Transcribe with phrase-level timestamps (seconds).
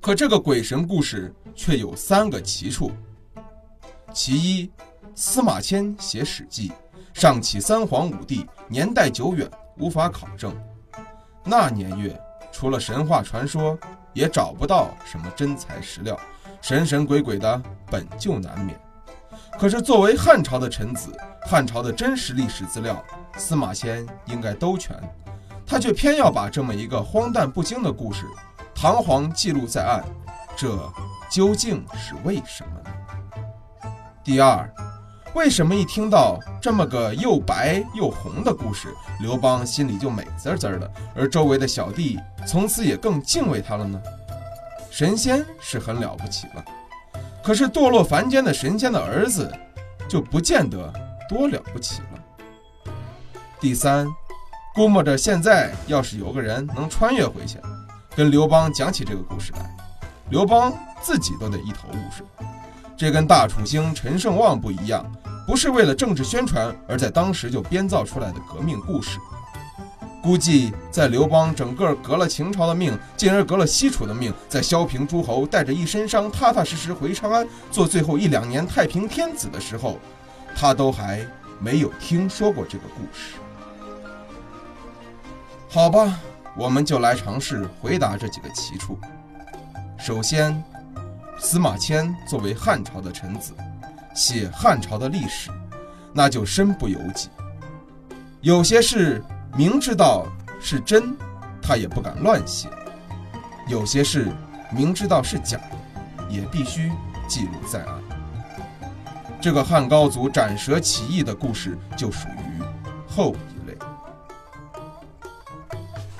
[0.00, 2.92] 可这个鬼神故事却有三个奇处。
[4.12, 4.70] 其一，
[5.14, 6.68] 司马迁写《史记》，
[7.12, 10.54] 上起三皇五帝，年代久远，无法考证。
[11.42, 12.18] 那年月，
[12.52, 13.78] 除了神话传说，
[14.12, 16.18] 也找不到什么真材实料，
[16.62, 18.78] 神神鬼鬼的本就难免。
[19.58, 21.12] 可是作为汉朝的臣子，
[21.42, 23.04] 汉朝的真实历史资料，
[23.36, 24.96] 司马迁应该都全，
[25.66, 28.24] 他却偏要把这么一个荒诞不经的故事，
[28.74, 30.04] 堂皇记录在案，
[30.56, 30.76] 这
[31.30, 33.90] 究竟是为什么呢？
[34.22, 34.68] 第二，
[35.34, 44.00] 为什么一听到这么个又白又红的故事，刘邦心里就美滋滋的，而周围的小弟从此也更敬畏他了呢？
[44.90, 46.64] 神仙是很了不起了。
[47.42, 49.52] 可是堕落凡间的神仙的儿子，
[50.08, 50.92] 就不见得
[51.28, 52.92] 多了不起了。
[53.60, 54.06] 第三，
[54.74, 57.58] 估摸着现在要是有个人能穿越回去，
[58.16, 59.76] 跟刘邦讲起这个故事来，
[60.30, 62.24] 刘邦自己都得一头雾水。
[62.96, 65.04] 这跟大楚兴陈胜旺不一样，
[65.48, 69.18] 不是为了政治宣传而在当时就编造出来的革命故事。
[70.22, 79.98] 估计在刘邦整个革了秦朝的命，进而革了西楚的命，在萧平诸侯带着一身伤，踏踏实实回长安做最后一两年太平天子的时候，
[80.54, 81.26] 他都还
[81.58, 83.34] 没有听说过这个故事。
[85.68, 86.20] 好吧，
[86.56, 88.98] 我们就来尝试回答这几个奇处。
[89.98, 90.62] 首先，
[91.38, 93.52] 司马迁作为汉朝的臣子，
[94.14, 95.50] 写汉朝的历史，
[96.12, 97.28] 那就身不由己，
[98.40, 99.22] 有些事。
[99.56, 100.26] 明知道
[100.60, 101.16] 是真，
[101.62, 102.68] 他也不敢乱写；
[103.68, 104.32] 有些事
[104.72, 105.60] 明知道是假，
[106.28, 106.90] 也必须
[107.28, 107.94] 记录在案。
[109.40, 112.62] 这个汉高祖斩蛇起义的故事就属于
[113.08, 113.36] 后。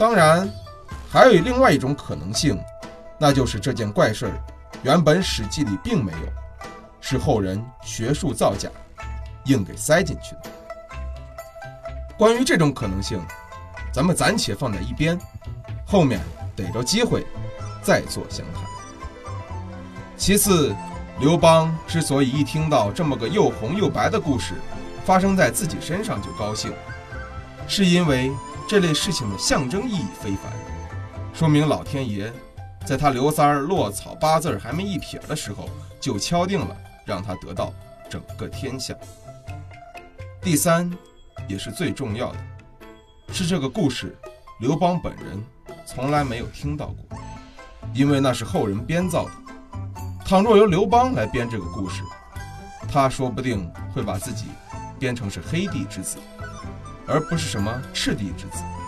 [0.00, 0.48] 当然，
[1.10, 2.58] 还有另外一种可能性，
[3.18, 4.32] 那就是这件怪事儿
[4.82, 6.18] 原本《史记》里并没有，
[7.02, 8.70] 是后人学术造假，
[9.44, 10.50] 硬给塞进去的。
[12.16, 13.20] 关于这种可能性，
[13.92, 15.20] 咱们暂且放在一边，
[15.84, 16.18] 后面
[16.56, 17.26] 逮着机会
[17.82, 18.64] 再做详谈。
[20.16, 20.74] 其次，
[21.18, 24.54] 刘邦之所以一听到这么个又红又白的故事
[25.04, 26.72] 发生在自己身上就高兴，
[27.68, 28.30] 是因为
[28.68, 30.52] 这类事情的象征意义非凡，
[31.32, 32.32] 说明老天爷
[32.86, 35.68] 在他刘三儿落草八字还没一撇的时候
[36.00, 37.72] 就敲定了让他得到
[38.08, 38.94] 整个天下。
[40.40, 40.90] 第三。
[41.48, 42.38] 也是最重要的，
[43.32, 44.16] 是这个故事，
[44.60, 45.42] 刘邦本人
[45.86, 47.18] 从来没有听到过，
[47.92, 49.30] 因为那是后人编造的。
[50.24, 52.02] 倘若由刘邦来编这个故事，
[52.92, 54.44] 他说不定会把自己
[54.98, 56.18] 编成是黑帝之子，
[57.10, 58.79] 而不是什么赤帝之子。